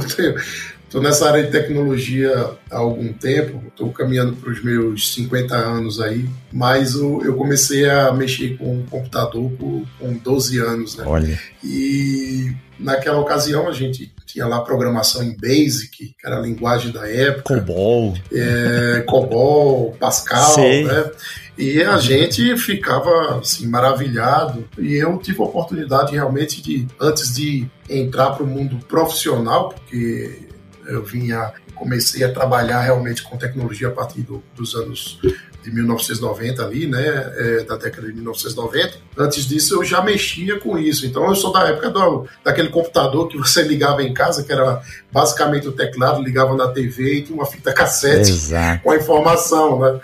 [0.88, 6.00] estou nessa área de tecnologia há algum tempo, estou caminhando para os meus 50 anos
[6.00, 11.04] aí, mas eu, eu comecei a mexer com computador com, com 12 anos, né?
[11.06, 11.38] Olha.
[11.62, 17.06] E naquela ocasião a gente tinha lá programação em Basic, que era a linguagem da
[17.08, 17.54] época.
[17.54, 18.14] COBOL.
[18.32, 20.84] É, COBOL, Pascal, Sei.
[20.84, 21.10] né?
[21.56, 24.68] E a gente ficava assim, maravilhado.
[24.78, 30.47] E eu tive a oportunidade realmente de, antes de entrar para o mundo profissional, porque
[30.88, 35.20] eu vinha, comecei a trabalhar realmente com tecnologia a partir do, dos anos
[35.62, 38.94] de 1990 ali, né, é, da década de 1990.
[39.16, 41.06] Antes disso eu já mexia com isso.
[41.06, 44.80] Então eu sou da época do, daquele computador que você ligava em casa, que era
[45.12, 48.82] basicamente o teclado, ligava na TV e tinha uma fita cassete Exato.
[48.82, 50.00] com a informação, né?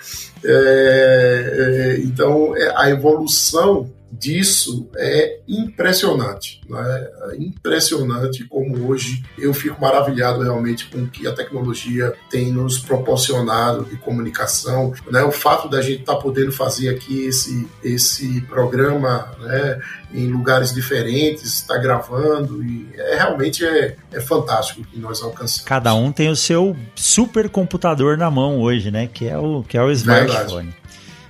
[0.46, 6.60] É, é, então, é, a evolução disso é impressionante.
[6.68, 7.08] Né?
[7.32, 12.78] É impressionante como hoje eu fico maravilhado realmente com o que a tecnologia tem nos
[12.78, 14.92] proporcionado de comunicação.
[15.10, 15.22] Né?
[15.22, 19.80] O fato da gente estar tá podendo fazer aqui esse, esse programa né?
[20.12, 25.22] em lugares diferentes, estar tá gravando, e é, realmente é, é fantástico o que nós
[25.22, 25.64] alcançamos.
[25.64, 29.08] Cada um tem o seu supercomputador na mão hoje, né?
[29.12, 30.70] que é o, que é o smartphone.
[30.70, 30.84] Verdade.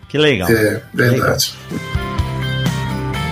[0.09, 0.49] Que legal.
[0.49, 1.55] É, verdade.
[1.70, 2.13] Legal.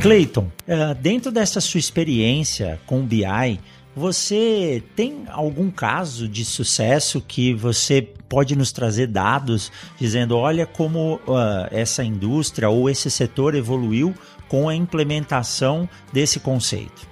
[0.04, 3.58] Clayton, eh, dentro dessa sua experiência com o BI,
[3.96, 11.16] você tem algum caso de sucesso que você pode nos trazer dados dizendo, olha como
[11.28, 14.14] uh, essa indústria ou esse setor evoluiu
[14.48, 17.08] com a implementação desse conceito?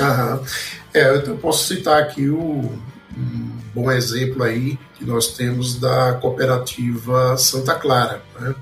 [0.00, 0.42] Aham.
[0.92, 2.72] É, eu posso citar aqui o,
[3.16, 8.22] um bom exemplo aí que nós temos da cooperativa Santa Clara.
[8.40, 8.54] Né?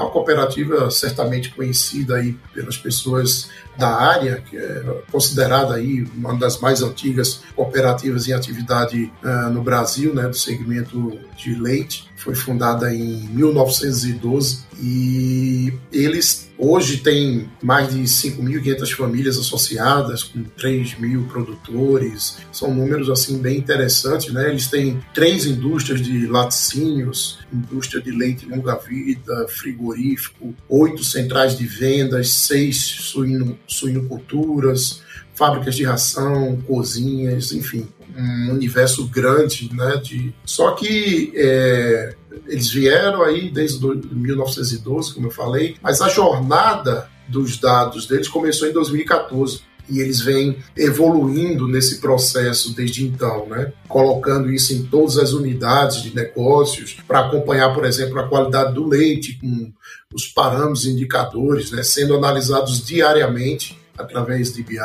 [0.00, 6.58] Uma cooperativa certamente conhecida aí pelas pessoas da área, que é considerada aí uma das
[6.60, 12.11] mais antigas cooperativas em atividade uh, no Brasil, né, do segmento de leite.
[12.22, 21.00] Foi fundada em 1912 e eles hoje têm mais de 5.500 famílias associadas, com 3
[21.00, 22.38] mil produtores.
[22.52, 24.50] São números assim bem interessantes, né?
[24.50, 32.30] Eles têm três indústrias de laticínios, indústria de leite longa-vida, frigorífico, oito centrais de vendas,
[32.30, 35.02] seis suíno, suinoculturas,
[35.34, 39.96] fábricas de ração, cozinhas, enfim, um universo grande, né?
[39.96, 40.34] De...
[40.44, 42.14] Só que é,
[42.46, 48.68] eles vieram aí desde 1912, como eu falei, mas a jornada dos dados deles começou
[48.68, 53.72] em 2014 e eles vêm evoluindo nesse processo desde então, né?
[53.88, 58.86] colocando isso em todas as unidades de negócios para acompanhar, por exemplo, a qualidade do
[58.86, 59.72] leite com
[60.14, 61.82] os parâmetros indicadores, né?
[61.82, 64.78] sendo analisados diariamente através de BI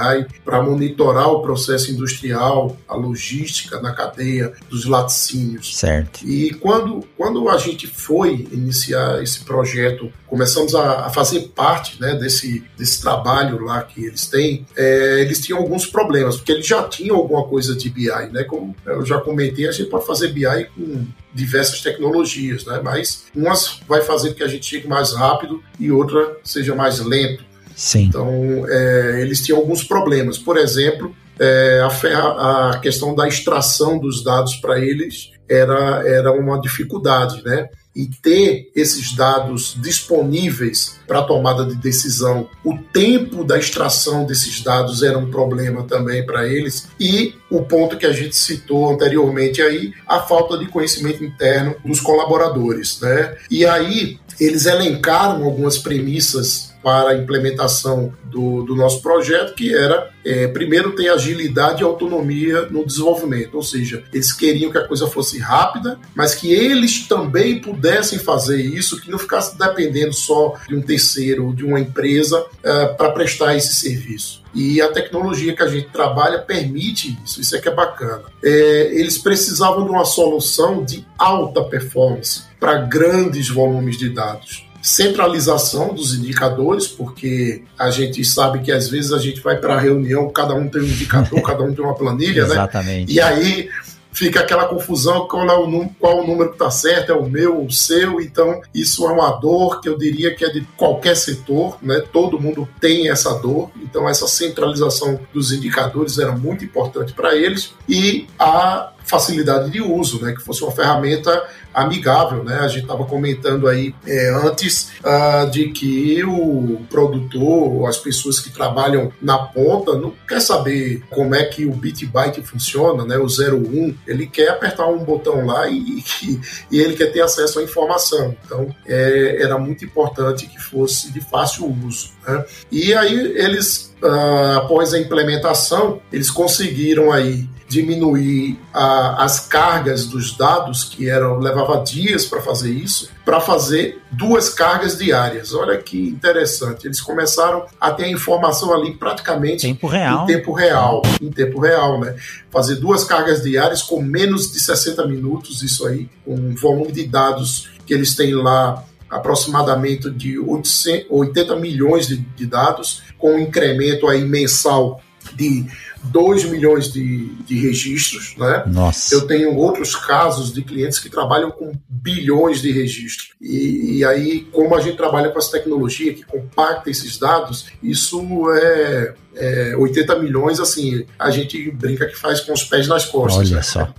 [0.44, 5.78] para monitorar o processo industrial, a logística na cadeia dos laticínios.
[5.78, 6.26] Certo.
[6.26, 12.16] E quando, quando a gente foi iniciar esse projeto, começamos a, a fazer parte né,
[12.16, 16.84] desse, desse trabalho lá que eles têm, é, eles tinham alguns problemas, porque eles já
[16.84, 18.44] tinham alguma coisa de BI, né?
[18.44, 22.82] Como eu já comentei, a gente pode fazer BI com diversas tecnologias, né?
[22.84, 27.46] Mas umas vai fazer que a gente chegue mais rápido e outra seja mais lento.
[27.78, 28.06] Sim.
[28.06, 30.40] Então, é, eles tinham alguns problemas.
[30.40, 36.60] Por exemplo, é, a, a, questão da extração dos dados para eles era, era uma
[36.60, 37.70] dificuldade, né?
[37.96, 45.04] E ter esses dados disponíveis para tomada de decisão, o tempo da extração desses dados
[45.04, 46.88] era um problema também para eles.
[47.00, 52.00] E o ponto que a gente citou anteriormente aí, a falta de conhecimento interno dos
[52.00, 53.36] colaboradores, né?
[53.50, 60.10] E aí eles elencaram algumas premissas para a implementação do, do nosso projeto, que era,
[60.24, 65.08] é, primeiro, ter agilidade e autonomia no desenvolvimento, ou seja, eles queriam que a coisa
[65.08, 70.76] fosse rápida, mas que eles também pudessem fazer isso, que não ficasse dependendo só de
[70.76, 74.47] um terceiro ou de uma empresa é, para prestar esse serviço.
[74.54, 78.24] E a tecnologia que a gente trabalha permite isso, isso é que é bacana.
[78.44, 85.94] É, eles precisavam de uma solução de alta performance para grandes volumes de dados centralização
[85.94, 90.30] dos indicadores, porque a gente sabe que às vezes a gente vai para a reunião,
[90.30, 92.54] cada um tem um indicador, cada um tem uma planilha, né?
[92.54, 93.14] Exatamente.
[93.14, 93.70] E aí
[94.18, 97.58] fica aquela confusão qual, é o, qual o número que está certo, é o meu
[97.58, 101.16] ou o seu, então isso é uma dor que eu diria que é de qualquer
[101.16, 102.02] setor, né?
[102.12, 107.76] todo mundo tem essa dor, então essa centralização dos indicadores era muito importante para eles.
[107.88, 110.34] E a facilidade de uso, né?
[110.34, 111.44] que fosse uma ferramenta
[111.78, 112.58] amigável, né?
[112.60, 118.50] A gente estava comentando aí é, antes uh, de que o produtor, as pessoas que
[118.50, 123.18] trabalham na ponta, não quer saber como é que o bit byte funciona, né?
[123.18, 126.42] O 01, ele quer apertar um botão lá e, e,
[126.72, 128.36] e ele quer ter acesso à informação.
[128.44, 132.17] Então, é, era muito importante que fosse de fácil uso.
[132.28, 132.46] Né?
[132.72, 140.36] E aí eles, uh, após a implementação, eles conseguiram aí diminuir a, as cargas dos
[140.38, 145.54] dados, que eram levava dias para fazer isso, para fazer duas cargas diárias.
[145.54, 146.88] Olha que interessante.
[146.88, 150.24] Eles começaram a ter a informação ali praticamente tempo real.
[150.24, 152.16] em tempo real, em tempo real, né?
[152.50, 157.06] Fazer duas cargas diárias com menos de 60 minutos, isso aí, com um volume de
[157.06, 164.08] dados que eles têm lá aproximadamente de 80 milhões de, de dados, com um incremento
[164.08, 165.02] aí mensal
[165.36, 165.66] de
[166.04, 168.36] 2 milhões de, de registros.
[168.38, 168.64] Né?
[168.68, 169.14] Nossa.
[169.14, 173.32] Eu tenho outros casos de clientes que trabalham com bilhões de registros.
[173.42, 178.22] E, e aí, como a gente trabalha com essa tecnologia que compacta esses dados, isso
[178.52, 183.52] é, é 80 milhões, assim, a gente brinca que faz com os pés nas costas.
[183.52, 183.94] Olha só.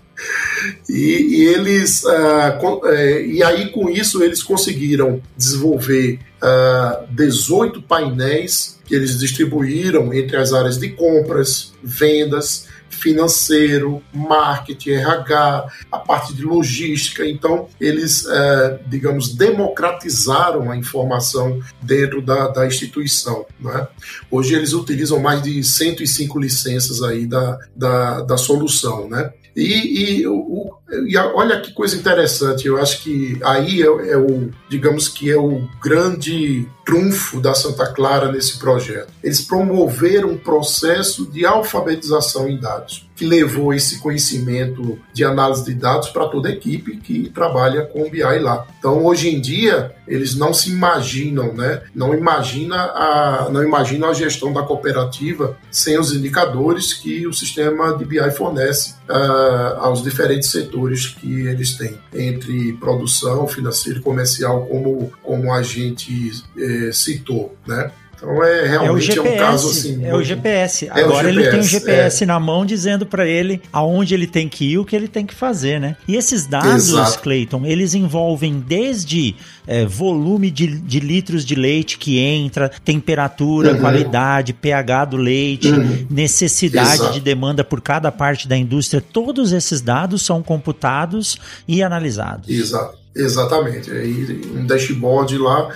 [0.88, 7.83] E, e eles uh, com, uh, e aí com isso eles conseguiram desenvolver uh, 18
[7.83, 12.66] painéis que eles distribuíram entre as áreas de compras, vendas,
[12.98, 17.25] financeiro, marketing, RH, a parte de logística.
[17.25, 23.46] Então, eles, é, digamos, democratizaram a informação dentro da, da instituição.
[23.60, 23.87] Né?
[24.31, 29.08] Hoje, eles utilizam mais de 105 licenças aí da, da, da solução.
[29.08, 29.33] Né?
[29.57, 34.51] E, e, o, e, olha que coisa interessante, eu acho que aí é, é, o,
[34.69, 39.13] digamos que é o grande trunfo da Santa Clara nesse projeto.
[39.23, 45.75] Eles promoveram um processo de alfabetização em dados que levou esse conhecimento de análise de
[45.75, 48.65] dados para toda a equipe que trabalha com BI lá.
[48.79, 51.83] Então, hoje em dia, eles não se imaginam, né?
[51.93, 57.93] Não imagina a, não imaginam a gestão da cooperativa sem os indicadores que o sistema
[57.99, 64.66] de BI fornece uh, aos diferentes setores que eles têm, entre produção, financeiro e comercial,
[64.66, 67.90] como, como a gente eh, citou, né?
[68.19, 70.04] Então é realmente é, o GPS, é um caso assim.
[70.04, 70.87] É o GPS.
[70.88, 72.27] É Agora o GPS, ele tem o GPS é.
[72.27, 75.35] na mão dizendo para ele aonde ele tem que ir, o que ele tem que
[75.35, 75.96] fazer, né?
[76.06, 77.21] E esses dados, Exato.
[77.21, 83.81] Clayton, eles envolvem desde é, volume de, de, litros de leite que entra, temperatura, uhum.
[83.81, 86.06] qualidade, pH do leite, uhum.
[86.10, 87.12] necessidade Exato.
[87.12, 89.00] de demanda por cada parte da indústria.
[89.00, 91.38] Todos esses dados são computados
[91.69, 92.48] e analisados.
[92.48, 92.98] Exato.
[93.14, 93.90] Exatamente.
[93.90, 95.71] Aí um dashboard lá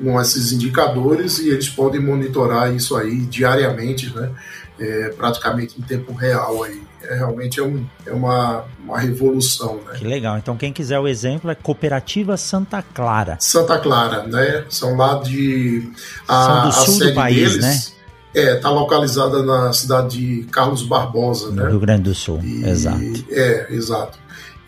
[0.00, 4.30] com esses indicadores e eles podem monitorar isso aí diariamente, né?
[4.78, 6.82] É, praticamente em tempo real aí.
[7.04, 9.80] É, realmente é, um, é uma, uma revolução.
[9.86, 9.98] Né?
[9.98, 10.38] Que legal.
[10.38, 13.36] Então, quem quiser o exemplo é Cooperativa Santa Clara.
[13.40, 14.64] Santa Clara, né?
[14.68, 15.90] São lá de.
[16.28, 17.80] A, São do sul do país, deles, né?
[18.34, 21.68] É, está localizada na cidade de Carlos Barbosa, no né?
[21.68, 23.24] Rio Grande do Sul, e, exato.
[23.30, 24.18] É, exato.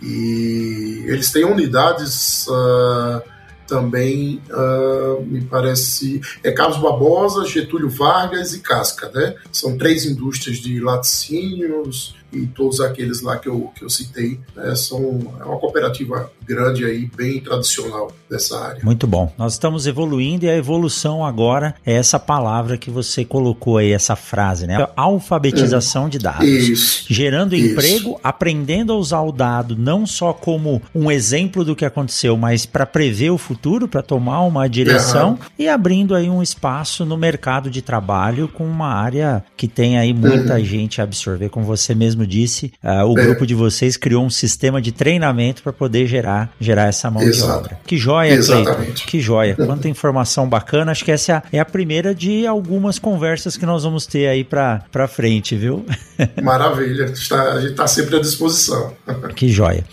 [0.02, 2.46] E eles têm unidades.
[2.48, 3.33] Uh,
[3.66, 9.34] também uh, me parece é Carlos Barbosa, Getúlio Vargas e Casca, né?
[9.52, 14.74] São três indústrias de laticínios, e todos aqueles lá que eu, que eu citei né,
[14.74, 18.80] são é uma cooperativa grande aí, bem tradicional dessa área.
[18.84, 19.32] Muito bom.
[19.38, 24.16] Nós estamos evoluindo e a evolução agora é essa palavra que você colocou aí, essa
[24.16, 24.86] frase, né?
[24.96, 26.46] Alfabetização de dados.
[26.46, 27.06] Isso.
[27.08, 27.72] Gerando Isso.
[27.72, 32.66] emprego, aprendendo a usar o dado não só como um exemplo do que aconteceu, mas
[32.66, 35.38] para prever o futuro, para tomar uma direção uhum.
[35.58, 40.12] e abrindo aí um espaço no mercado de trabalho com uma área que tem aí
[40.12, 40.64] muita uhum.
[40.64, 43.22] gente a absorver, como você mesmo mesmo disse, uh, o é.
[43.22, 47.52] grupo de vocês criou um sistema de treinamento para poder gerar, gerar essa mão Exato.
[47.52, 47.80] de obra.
[47.86, 48.92] Que joia, Cleiton.
[49.06, 49.54] Que joia.
[49.66, 50.90] Quanta informação bacana.
[50.90, 54.26] Acho que essa é a, é a primeira de algumas conversas que nós vamos ter
[54.26, 55.84] aí para frente, viu?
[56.42, 57.04] Maravilha.
[57.04, 58.92] Está, a gente está sempre à disposição.
[59.34, 59.84] Que joia.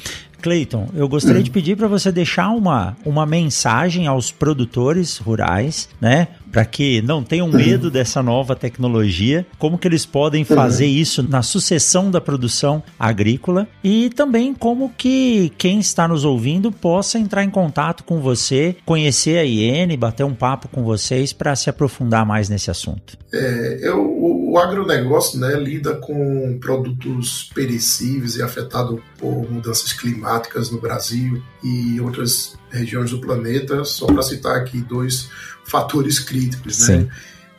[0.41, 6.29] Cleiton, eu gostaria de pedir para você deixar uma, uma mensagem aos produtores rurais, né?
[6.51, 11.41] Para que não tenham medo dessa nova tecnologia, como que eles podem fazer isso na
[11.41, 13.67] sucessão da produção agrícola?
[13.83, 19.37] E também como que quem está nos ouvindo possa entrar em contato com você, conhecer
[19.37, 23.17] a IN, bater um papo com vocês para se aprofundar mais nesse assunto.
[23.33, 24.21] É, eu
[24.51, 32.01] o agronegócio né, lida com produtos perecíveis e afetado por mudanças climáticas no Brasil e
[32.01, 35.29] outras regiões do planeta, só para citar aqui dois
[35.65, 36.87] fatores críticos.
[36.87, 37.07] Né?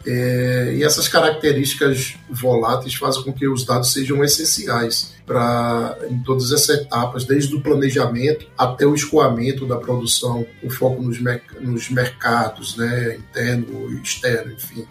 [0.04, 6.50] É, e essas características voláteis fazem com que os dados sejam essenciais para em todas
[6.50, 11.18] essas etapas, desde o planejamento até o escoamento da produção, com foco nos,
[11.60, 14.84] nos mercados, né, interno e externo, enfim.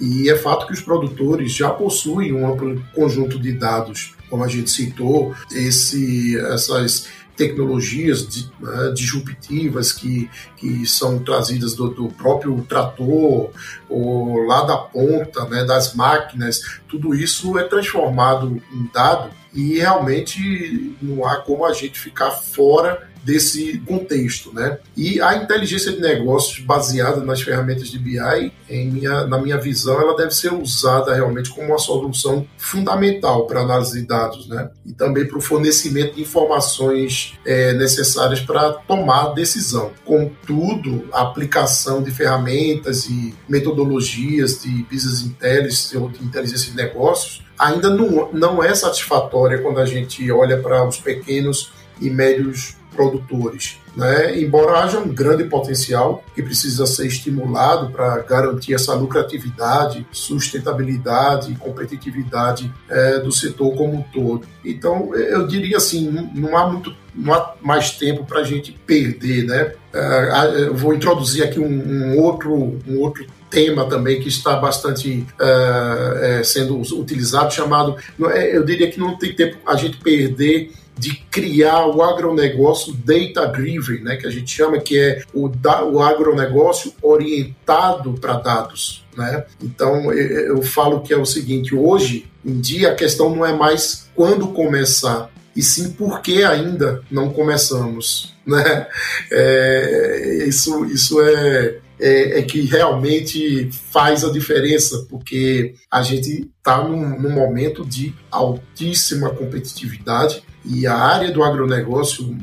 [0.00, 4.48] E é fato que os produtores já possuem um amplo conjunto de dados, como a
[4.48, 13.50] gente citou, esse, essas tecnologias né, disruptivas que, que são trazidas do, do, próprio trator
[13.88, 20.96] ou lá da ponta, né, das máquinas, tudo isso é transformado em dado e realmente
[21.00, 24.78] não há como a gente ficar fora desse contexto, né?
[24.96, 30.00] E a inteligência de negócios baseada nas ferramentas de BI, em minha, na minha visão,
[30.00, 34.70] ela deve ser usada realmente como uma solução fundamental para análise de dados, né?
[34.84, 39.92] E também para o fornecimento de informações é, necessárias para tomar decisão.
[40.04, 47.42] Contudo, a aplicação de ferramentas e metodologias de business intelligence ou de inteligência de negócios
[47.58, 53.78] ainda não, não é satisfatória quando a gente olha para os pequenos e médios produtores.
[53.96, 54.40] Né?
[54.40, 61.54] Embora haja um grande potencial que precisa ser estimulado para garantir essa lucratividade, sustentabilidade e
[61.54, 64.46] competitividade é, do setor como um todo.
[64.64, 69.44] Então, eu diria assim, não há muito não há mais tempo para a gente perder,
[69.44, 69.72] né?
[69.92, 76.40] É, vou introduzir aqui um, um, outro, um outro tema também que está bastante é,
[76.40, 77.96] é, sendo utilizado, chamado,
[78.32, 84.02] é, eu diria que não tem tempo a gente perder de criar o agronegócio data-driven,
[84.02, 89.04] né, que a gente chama que é o, da, o agronegócio orientado para dados.
[89.16, 89.44] Né?
[89.62, 93.52] Então eu, eu falo que é o seguinte: hoje em dia a questão não é
[93.52, 98.32] mais quando começar, e sim por que ainda não começamos.
[98.46, 98.86] Né?
[99.32, 106.84] É, isso, isso é, é, é, que realmente faz a diferença, porque a gente está
[106.86, 112.36] num, num momento de altíssima competitividade e a área do agronegócio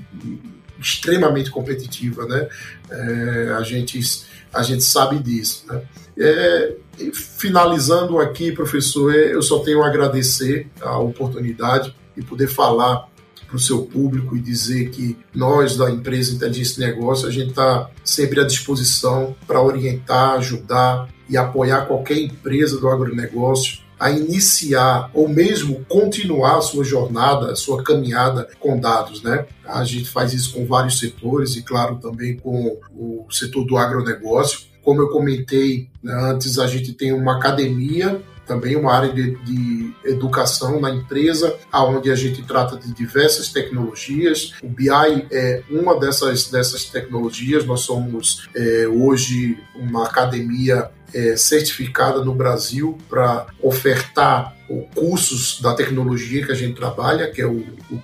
[0.80, 2.48] extremamente competitiva, né?
[2.90, 4.00] É, a, gente,
[4.54, 5.82] a gente sabe disso, né?
[6.18, 6.76] É,
[7.14, 13.10] finalizando aqui, professor, é, eu só tenho a agradecer a oportunidade de poder falar
[13.48, 17.50] para o seu público e dizer que nós da empresa Inteligência de Negócio, a gente
[17.50, 25.12] está sempre à disposição para orientar, ajudar e apoiar qualquer empresa do agronegócio a iniciar
[25.14, 29.46] ou mesmo continuar a sua jornada, a sua caminhada com dados, né?
[29.64, 34.62] A gente faz isso com vários setores e, claro, também com o setor do agronegócio.
[34.82, 38.20] Como eu comentei né, antes, a gente tem uma academia
[38.52, 44.56] também uma área de, de, educação na empresa, onde a gente trata de diversas tecnologias.
[44.62, 44.90] O BI
[45.32, 47.66] é uma dessas, dessas tecnologias.
[47.66, 54.54] Nós somos é, hoje uma academia é, certificada no Brasil para ofertar
[54.94, 58.02] cursos da tecnologia que a gente trabalha, que é o, o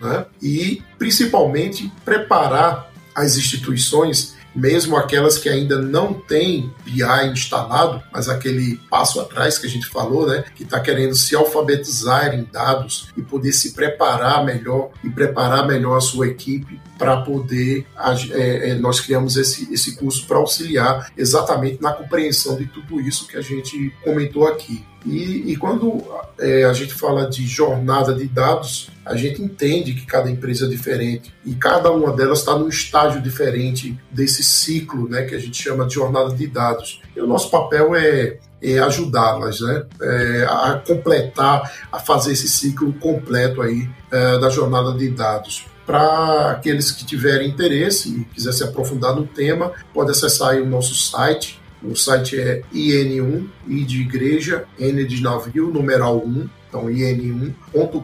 [0.00, 0.26] né?
[0.40, 8.80] e principalmente preparar as instituições mesmo aquelas que ainda não têm BI instalado, mas aquele
[8.90, 13.22] passo atrás que a gente falou, né, que está querendo se alfabetizar em dados e
[13.22, 17.86] poder se preparar melhor e preparar melhor a sua equipe para poder
[18.32, 23.26] é, é, nós criamos esse, esse curso para auxiliar exatamente na compreensão de tudo isso
[23.26, 24.84] que a gente comentou aqui.
[25.04, 26.02] E, e quando
[26.38, 30.68] é, a gente fala de jornada de dados, a gente entende que cada empresa é
[30.68, 35.60] diferente e cada uma delas está num estágio diferente desse ciclo, né, que a gente
[35.60, 37.00] chama de jornada de dados.
[37.16, 42.92] E o nosso papel é, é ajudá-las, né, é, a completar, a fazer esse ciclo
[42.94, 45.66] completo aí é, da jornada de dados.
[45.84, 50.94] Para aqueles que tiverem interesse e quiser se aprofundar no tema, pode acessar o nosso
[50.94, 51.60] site.
[51.84, 58.02] O site é IN1, I de igreja, N de navio, numeral 1, então in1.com.br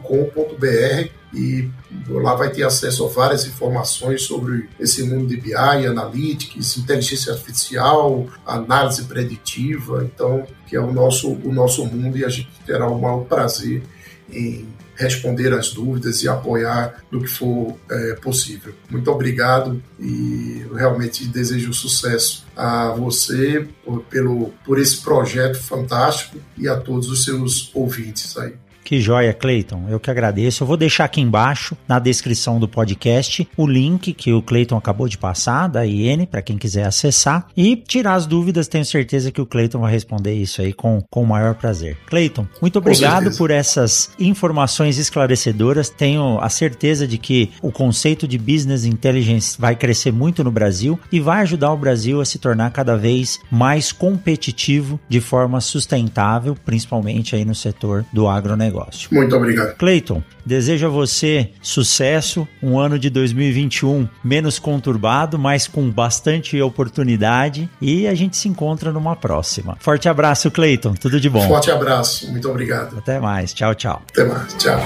[1.33, 1.69] e
[2.07, 8.27] lá vai ter acesso a várias informações sobre esse mundo de BI, analytics, inteligência artificial,
[8.45, 12.99] análise preditiva, então que é o nosso o nosso mundo e a gente terá o
[12.99, 13.83] maior prazer
[14.31, 14.67] em
[14.99, 18.73] responder as dúvidas e apoiar no que for é, possível.
[18.89, 26.67] Muito obrigado e realmente desejo sucesso a você por, pelo, por esse projeto fantástico e
[26.67, 28.53] a todos os seus ouvintes aí.
[28.89, 29.85] Que joia, Cleiton.
[29.87, 30.63] Eu que agradeço.
[30.63, 35.07] Eu vou deixar aqui embaixo, na descrição do podcast, o link que o Cleiton acabou
[35.07, 37.45] de passar, da IN, para quem quiser acessar.
[37.55, 41.21] E tirar as dúvidas, tenho certeza que o Cleiton vai responder isso aí com, com
[41.21, 41.97] o maior prazer.
[42.07, 45.91] Cleiton, muito obrigado por essas informações esclarecedoras.
[45.91, 50.99] Tenho a certeza de que o conceito de business intelligence vai crescer muito no Brasil
[51.11, 56.57] e vai ajudar o Brasil a se tornar cada vez mais competitivo de forma sustentável,
[56.65, 59.09] principalmente aí no setor do agronegócio negócio.
[59.11, 59.75] Muito obrigado.
[59.75, 67.69] Cleiton, desejo a você sucesso, um ano de 2021 menos conturbado, mas com bastante oportunidade
[67.81, 69.77] e a gente se encontra numa próxima.
[69.79, 70.93] Forte abraço, Cleiton.
[70.93, 71.47] Tudo de bom.
[71.47, 72.31] Forte abraço.
[72.31, 72.97] Muito obrigado.
[72.97, 73.53] Até mais.
[73.53, 74.01] Tchau, tchau.
[74.09, 74.53] Até mais.
[74.55, 74.79] Tchau.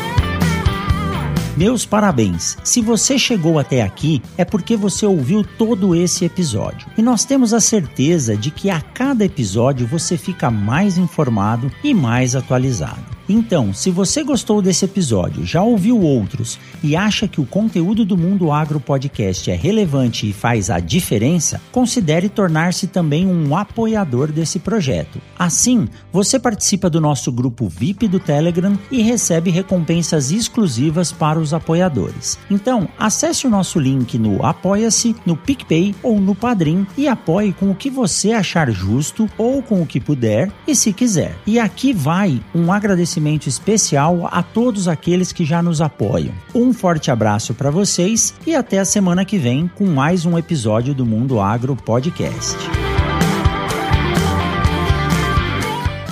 [1.56, 2.58] Meus parabéns!
[2.64, 6.88] Se você chegou até aqui, é porque você ouviu todo esse episódio.
[6.98, 11.94] E nós temos a certeza de que a cada episódio você fica mais informado e
[11.94, 13.14] mais atualizado.
[13.28, 18.18] Então, se você gostou desse episódio, já ouviu outros e acha que o conteúdo do
[18.18, 24.60] Mundo Agro Podcast é relevante e faz a diferença, considere tornar-se também um apoiador desse
[24.60, 25.22] projeto.
[25.40, 31.54] Assim, você participa do nosso grupo VIP do Telegram e recebe recompensas exclusivas para os
[31.54, 32.38] apoiadores.
[32.52, 37.72] Então, acesse o nosso link no Apoia-se, no PicPay ou no Padrim e apoie com
[37.72, 41.36] o que você achar justo ou com o que puder e se quiser.
[41.48, 42.72] E aqui vai um
[43.14, 46.34] agradecimento especial a todos aqueles que já nos apoiam.
[46.54, 50.94] Um forte abraço para vocês e até a semana que vem com mais um episódio
[50.94, 52.58] do Mundo Agro Podcast.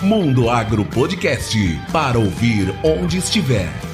[0.03, 1.57] Mundo Agro Podcast
[1.91, 3.90] para ouvir onde estiver.